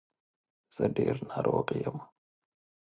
[0.75, 1.97] زه ډېر ناروغ یم.